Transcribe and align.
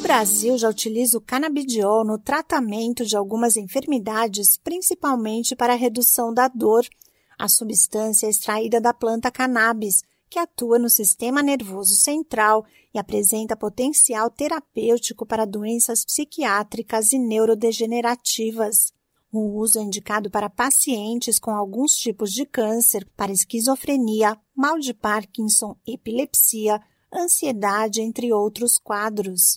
Brasil 0.00 0.56
já 0.56 0.68
utiliza 0.68 1.18
o 1.18 1.20
canabidiol 1.20 2.04
no 2.04 2.18
tratamento 2.18 3.04
de 3.04 3.16
algumas 3.16 3.56
enfermidades, 3.56 4.56
principalmente 4.56 5.54
para 5.54 5.74
a 5.74 5.76
redução 5.76 6.32
da 6.32 6.48
dor. 6.48 6.86
A 7.38 7.46
substância 7.48 8.26
é 8.26 8.30
extraída 8.30 8.80
da 8.80 8.94
planta 8.94 9.30
cannabis, 9.30 10.02
que 10.28 10.38
atua 10.38 10.78
no 10.78 10.88
sistema 10.88 11.42
nervoso 11.42 11.94
central 11.94 12.64
e 12.94 12.98
apresenta 12.98 13.56
potencial 13.56 14.30
terapêutico 14.30 15.26
para 15.26 15.44
doenças 15.44 16.04
psiquiátricas 16.04 17.12
e 17.12 17.18
neurodegenerativas. 17.18 18.92
O 19.32 19.60
uso 19.60 19.78
é 19.78 19.82
indicado 19.82 20.30
para 20.30 20.50
pacientes 20.50 21.38
com 21.38 21.50
alguns 21.50 21.92
tipos 21.92 22.30
de 22.30 22.46
câncer, 22.46 23.06
para 23.16 23.32
esquizofrenia, 23.32 24.36
mal 24.56 24.78
de 24.78 24.92
Parkinson, 24.92 25.76
epilepsia, 25.86 26.80
ansiedade, 27.14 28.00
entre 28.00 28.32
outros 28.32 28.78
quadros. 28.78 29.56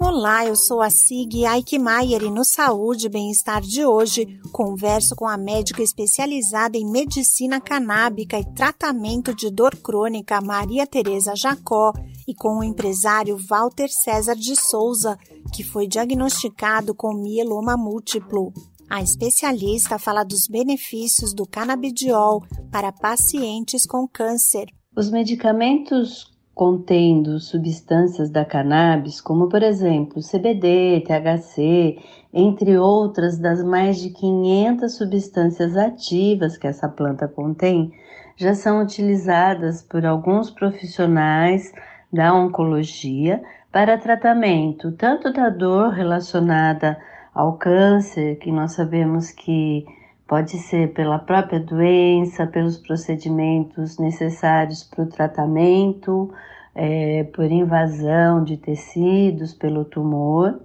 Olá, 0.00 0.46
eu 0.46 0.54
sou 0.54 0.82
a 0.82 0.90
Sig 0.90 1.44
Aikmaier 1.46 2.22
e 2.22 2.30
no 2.30 2.44
Saúde 2.44 3.06
e 3.06 3.08
Bem-Estar 3.08 3.62
de 3.62 3.84
hoje 3.84 4.38
converso 4.52 5.16
com 5.16 5.26
a 5.26 5.36
médica 5.36 5.82
especializada 5.82 6.76
em 6.76 6.88
medicina 6.88 7.60
canábica 7.60 8.38
e 8.38 8.44
tratamento 8.54 9.34
de 9.34 9.50
dor 9.50 9.74
crônica 9.76 10.40
Maria 10.40 10.86
Tereza 10.86 11.34
Jacó 11.34 11.92
e 12.28 12.34
com 12.34 12.58
o 12.58 12.64
empresário 12.64 13.36
Walter 13.48 13.88
César 13.88 14.36
de 14.36 14.54
Souza, 14.54 15.18
que 15.52 15.64
foi 15.64 15.88
diagnosticado 15.88 16.94
com 16.94 17.14
mieloma 17.14 17.76
múltiplo. 17.76 18.52
A 18.88 19.02
especialista 19.02 19.98
fala 19.98 20.22
dos 20.22 20.46
benefícios 20.46 21.34
do 21.34 21.46
canabidiol 21.46 22.42
para 22.70 22.92
pacientes 22.92 23.86
com 23.86 24.06
câncer. 24.06 24.66
Os 24.96 25.10
medicamentos 25.10 26.32
contendo 26.54 27.40
substâncias 27.40 28.30
da 28.30 28.44
cannabis, 28.44 29.20
como 29.20 29.48
por 29.48 29.60
exemplo 29.60 30.22
CBD, 30.22 31.02
THC, 31.04 31.98
entre 32.32 32.78
outras 32.78 33.36
das 33.36 33.60
mais 33.64 33.98
de 33.98 34.10
500 34.10 34.96
substâncias 34.96 35.76
ativas 35.76 36.56
que 36.56 36.68
essa 36.68 36.88
planta 36.88 37.26
contém, 37.26 37.92
já 38.36 38.54
são 38.54 38.80
utilizadas 38.80 39.82
por 39.82 40.06
alguns 40.06 40.48
profissionais 40.48 41.72
da 42.12 42.32
oncologia 42.32 43.42
para 43.72 43.98
tratamento 43.98 44.92
tanto 44.92 45.32
da 45.32 45.48
dor 45.48 45.90
relacionada 45.90 46.96
ao 47.34 47.54
câncer, 47.54 48.36
que 48.36 48.52
nós 48.52 48.74
sabemos 48.74 49.32
que 49.32 49.84
Pode 50.26 50.58
ser 50.58 50.92
pela 50.94 51.18
própria 51.18 51.60
doença, 51.60 52.46
pelos 52.46 52.78
procedimentos 52.78 53.98
necessários 53.98 54.82
para 54.82 55.04
o 55.04 55.08
tratamento, 55.08 56.32
é, 56.74 57.24
por 57.24 57.44
invasão 57.44 58.42
de 58.42 58.56
tecidos, 58.56 59.52
pelo 59.52 59.84
tumor, 59.84 60.60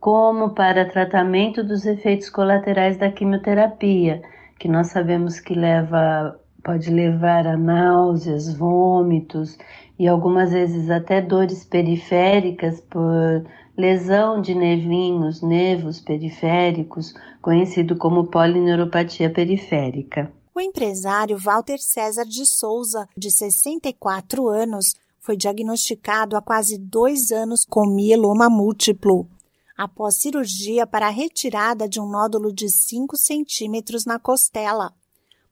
como 0.00 0.50
para 0.50 0.88
tratamento 0.88 1.62
dos 1.64 1.86
efeitos 1.86 2.28
colaterais 2.28 2.96
da 2.96 3.10
quimioterapia, 3.10 4.22
que 4.58 4.68
nós 4.68 4.88
sabemos 4.88 5.40
que 5.40 5.54
leva, 5.54 6.38
pode 6.62 6.90
levar 6.90 7.46
a 7.46 7.56
náuseas, 7.56 8.52
vômitos 8.54 9.56
e 9.98 10.06
algumas 10.06 10.52
vezes 10.52 10.90
até 10.90 11.20
dores 11.20 11.64
periféricas 11.64 12.80
por 12.80 13.44
lesão 13.76 14.40
de 14.40 14.54
nervinhos, 14.54 15.40
nervos 15.42 16.00
periféricos, 16.00 17.14
conhecido 17.40 17.96
como 17.96 18.26
polineuropatia 18.26 19.30
periférica. 19.30 20.32
O 20.54 20.60
empresário 20.60 21.38
Walter 21.38 21.78
César 21.78 22.24
de 22.24 22.44
Souza, 22.44 23.08
de 23.16 23.30
64 23.30 24.48
anos, 24.48 24.94
foi 25.20 25.36
diagnosticado 25.36 26.36
há 26.36 26.42
quase 26.42 26.76
dois 26.76 27.30
anos 27.30 27.64
com 27.64 27.86
mieloma 27.86 28.50
múltiplo, 28.50 29.28
após 29.76 30.16
cirurgia 30.16 30.84
para 30.84 31.06
a 31.06 31.10
retirada 31.10 31.88
de 31.88 32.00
um 32.00 32.08
nódulo 32.08 32.52
de 32.52 32.68
5 32.68 33.16
centímetros 33.16 34.04
na 34.04 34.18
costela. 34.18 34.92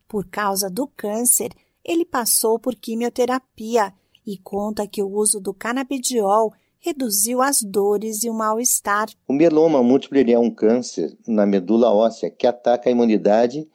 Por 0.09 0.27
causa 0.27 0.71
do 0.71 0.87
câncer, 0.87 1.51
ele 1.85 2.05
passou 2.05 2.59
por 2.59 2.75
quimioterapia 2.75 3.93
e 4.27 4.37
conta 4.39 4.87
que 4.87 5.03
o 5.03 5.09
uso 5.09 5.41
do 5.41 5.55
canabidiol 5.55 6.53
reduziu 6.79 7.43
as 7.43 7.63
dores 7.63 8.23
e 8.23 8.31
o 8.31 8.35
mal-estar. 8.35 9.09
O 9.27 9.33
mieloma 9.33 9.83
múltiplo 9.83 10.19
é 10.19 10.39
um 10.39 10.51
câncer 10.51 11.17
na 11.27 11.45
medula 11.45 11.93
óssea 11.93 12.31
que 12.31 12.47
ataca 12.47 12.89
a 12.89 12.93
imunidade 12.93 13.69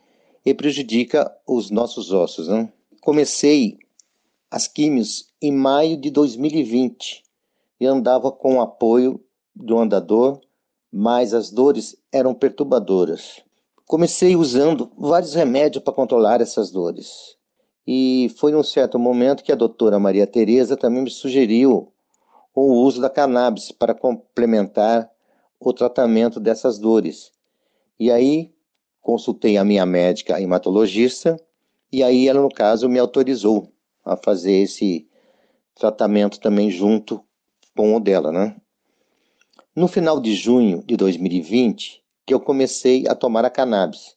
e 0.46 0.54
prejudica 0.54 1.30
os 1.46 1.70
nossos 1.70 2.12
ossos. 2.12 2.48
Né? 2.48 2.72
Comecei 3.02 3.78
as 4.50 4.68
químios 4.68 5.30
em 5.42 5.52
maio 5.52 5.98
de 5.98 6.10
2020 6.10 7.24
e 7.80 7.86
andava 7.86 8.32
com 8.32 8.56
o 8.56 8.62
apoio 8.62 9.20
do 9.56 9.78
andador, 9.78 10.40
mas 10.92 11.34
as 11.34 11.50
dores 11.50 11.96
eram 12.12 12.34
perturbadoras. 12.34 13.42
Comecei 13.92 14.38
usando 14.38 14.90
vários 14.98 15.34
remédios 15.34 15.84
para 15.84 15.92
controlar 15.92 16.40
essas 16.40 16.72
dores. 16.72 17.36
E 17.86 18.34
foi 18.38 18.54
num 18.54 18.64
certo 18.64 18.98
momento 18.98 19.44
que 19.44 19.52
a 19.52 19.56
doutora 19.56 20.00
Maria 20.00 20.26
Tereza 20.26 20.78
também 20.78 21.04
me 21.04 21.10
sugeriu 21.10 21.92
o 22.56 22.72
uso 22.86 23.02
da 23.02 23.10
cannabis 23.10 23.70
para 23.70 23.94
complementar 23.94 25.12
o 25.60 25.74
tratamento 25.74 26.40
dessas 26.40 26.80
dores. 26.80 27.34
E 28.00 28.10
aí 28.10 28.54
consultei 29.02 29.58
a 29.58 29.66
minha 29.66 29.86
médica 29.86 30.40
hematologista 30.40 31.38
e 31.92 32.02
aí 32.02 32.30
ela 32.30 32.42
no 32.42 32.48
caso 32.48 32.88
me 32.88 32.98
autorizou 32.98 33.74
a 34.06 34.16
fazer 34.16 34.54
esse 34.54 35.06
tratamento 35.76 36.40
também 36.40 36.72
junto 36.72 37.22
com 37.76 37.94
o 37.94 38.00
dela, 38.00 38.32
né? 38.32 38.56
No 39.76 39.90
final 39.90 40.22
de 40.22 40.34
junho 40.34 40.82
de 40.82 40.96
2020, 40.96 42.01
que 42.26 42.34
eu 42.34 42.40
comecei 42.40 43.08
a 43.08 43.16
tomar 43.16 43.46
a 43.46 43.50
cannabis. 43.50 44.16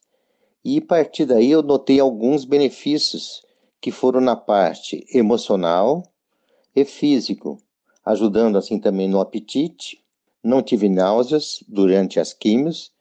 E 0.63 0.77
a 0.77 0.81
partir 0.81 1.25
daí 1.25 1.51
eu 1.51 1.61
notei 1.61 1.99
alguns 1.99 2.45
benefícios 2.45 3.43
que 3.79 3.91
foram 3.91 4.19
na 4.19 4.35
parte 4.35 5.05
emocional 5.13 6.03
e 6.75 6.83
físico, 6.83 7.57
ajudando 8.03 8.57
assim 8.57 8.79
também 8.79 9.07
no 9.07 9.19
apetite. 9.19 10.03
Não 10.43 10.61
tive 10.61 10.89
náuseas 10.89 11.63
durante 11.67 12.19
as 12.19 12.33
químios 12.33 12.91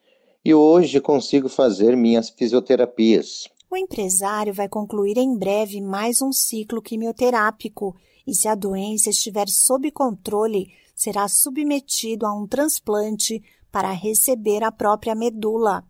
e 0.45 0.55
hoje 0.55 1.01
consigo 1.01 1.49
fazer 1.49 1.97
minhas 1.97 2.29
fisioterapias. 2.29 3.49
O 3.71 3.77
empresário 3.77 4.53
vai 4.53 4.69
concluir 4.69 5.17
em 5.17 5.37
breve 5.37 5.81
mais 5.81 6.21
um 6.21 6.33
ciclo 6.33 6.83
quimioterápico 6.83 7.97
e, 8.27 8.35
se 8.35 8.47
a 8.47 8.55
doença 8.55 9.11
estiver 9.11 9.49
sob 9.49 9.91
controle, 9.91 10.73
será 10.95 11.27
submetido 11.29 12.27
a 12.27 12.33
um 12.33 12.47
transplante 12.47 13.43
para 13.75 13.91
receber 13.91 14.63
a 14.63 14.71
própria 14.71 15.17
medula. 15.17 15.83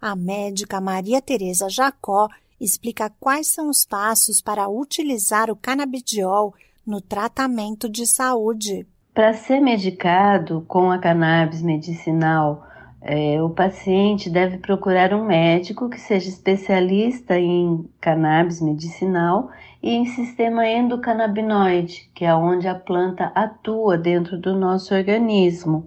A 0.00 0.16
médica 0.16 0.80
Maria 0.80 1.20
Tereza 1.20 1.68
Jacó 1.68 2.28
explica 2.58 3.12
quais 3.20 3.48
são 3.48 3.68
os 3.68 3.84
passos 3.84 4.40
para 4.40 4.70
utilizar 4.70 5.50
o 5.50 5.56
canabidiol 5.56 6.54
no 6.86 6.98
tratamento 6.98 7.90
de 7.90 8.06
saúde. 8.06 8.86
Para 9.12 9.34
ser 9.34 9.60
medicado 9.60 10.64
com 10.66 10.90
a 10.90 10.98
cannabis 10.98 11.60
medicinal, 11.60 12.66
é, 13.02 13.42
o 13.42 13.50
paciente 13.50 14.30
deve 14.30 14.56
procurar 14.56 15.12
um 15.12 15.26
médico 15.26 15.90
que 15.90 16.00
seja 16.00 16.30
especialista 16.30 17.38
em 17.38 17.86
cannabis 18.00 18.62
medicinal 18.62 19.50
e 19.82 19.90
em 19.90 20.06
sistema 20.06 20.66
endocannabinoide, 20.66 22.10
que 22.14 22.24
é 22.24 22.34
onde 22.34 22.66
a 22.66 22.74
planta 22.74 23.30
atua 23.34 23.98
dentro 23.98 24.38
do 24.38 24.58
nosso 24.58 24.94
organismo, 24.94 25.86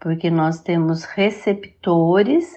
porque 0.00 0.30
nós 0.30 0.60
temos 0.60 1.04
receptores 1.04 2.56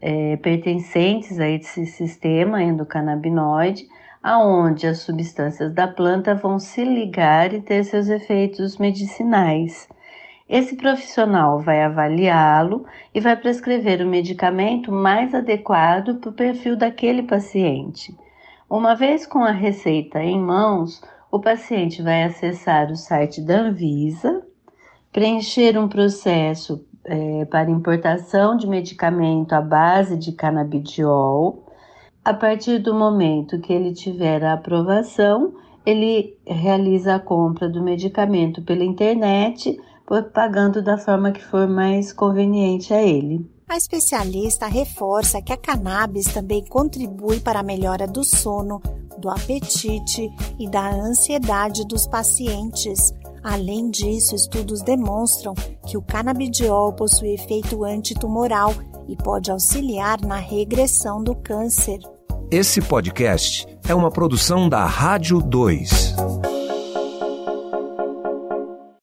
é, 0.00 0.36
pertencentes 0.36 1.38
a 1.38 1.48
esse 1.48 1.86
sistema 1.86 2.62
endocannabinoide 2.62 3.86
aonde 4.22 4.88
as 4.88 4.98
substâncias 4.98 5.72
da 5.72 5.86
planta 5.86 6.34
vão 6.34 6.58
se 6.58 6.84
ligar 6.84 7.54
e 7.54 7.60
ter 7.60 7.84
seus 7.84 8.08
efeitos 8.08 8.76
medicinais. 8.76 9.88
Esse 10.48 10.76
profissional 10.76 11.60
vai 11.60 11.82
avaliá-lo 11.82 12.84
e 13.14 13.20
vai 13.20 13.36
prescrever 13.36 14.00
o 14.00 14.08
medicamento 14.08 14.90
mais 14.90 15.32
adequado 15.32 16.16
para 16.16 16.30
o 16.30 16.32
perfil 16.32 16.76
daquele 16.76 17.22
paciente. 17.22 18.16
Uma 18.68 18.96
vez 18.96 19.24
com 19.26 19.44
a 19.44 19.52
receita 19.52 20.20
em 20.20 20.40
mãos, 20.40 21.00
o 21.30 21.40
paciente 21.40 22.02
vai 22.02 22.24
acessar 22.24 22.90
o 22.90 22.96
site 22.96 23.40
da 23.40 23.60
Anvisa, 23.60 24.44
preencher 25.16 25.78
um 25.78 25.88
processo 25.88 26.84
é, 27.02 27.46
para 27.46 27.70
importação 27.70 28.54
de 28.54 28.66
medicamento 28.66 29.54
à 29.54 29.62
base 29.62 30.14
de 30.14 30.30
canabidiol 30.32 31.64
a 32.22 32.34
partir 32.34 32.80
do 32.80 32.92
momento 32.92 33.58
que 33.58 33.72
ele 33.72 33.94
tiver 33.94 34.44
a 34.44 34.52
aprovação, 34.52 35.54
ele 35.86 36.36
realiza 36.46 37.14
a 37.14 37.18
compra 37.18 37.66
do 37.66 37.82
medicamento 37.82 38.60
pela 38.60 38.84
internet, 38.84 39.80
pagando 40.34 40.82
da 40.82 40.98
forma 40.98 41.32
que 41.32 41.42
for 41.42 41.66
mais 41.66 42.12
conveniente 42.12 42.92
a 42.92 43.00
ele. 43.02 43.48
A 43.66 43.76
especialista 43.78 44.66
reforça 44.66 45.40
que 45.40 45.52
a 45.52 45.56
cannabis 45.56 46.26
também 46.26 46.62
contribui 46.66 47.40
para 47.40 47.60
a 47.60 47.62
melhora 47.62 48.06
do 48.06 48.22
sono, 48.22 48.82
do 49.16 49.30
apetite 49.30 50.28
e 50.58 50.68
da 50.68 50.90
ansiedade 50.90 51.86
dos 51.86 52.06
pacientes, 52.06 53.14
Além 53.48 53.92
disso, 53.92 54.34
estudos 54.34 54.82
demonstram 54.82 55.54
que 55.86 55.96
o 55.96 56.02
canabidiol 56.02 56.92
possui 56.92 57.34
efeito 57.34 57.84
antitumoral 57.84 58.74
e 59.06 59.14
pode 59.14 59.52
auxiliar 59.52 60.20
na 60.20 60.34
regressão 60.34 61.22
do 61.22 61.32
câncer. 61.32 62.00
Esse 62.50 62.82
podcast 62.82 63.64
é 63.88 63.94
uma 63.94 64.10
produção 64.10 64.68
da 64.68 64.84
Rádio 64.84 65.40
2. 65.40 66.45